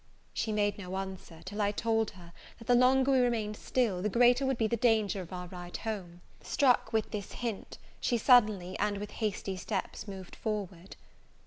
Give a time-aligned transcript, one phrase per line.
[0.33, 4.09] She made no answer, till I told her, that the longer we remained still, the
[4.09, 6.21] greater would be the danger of our ride home.
[6.41, 10.95] Struck with this hint, she suddenly, and with hasty steps, moved forward.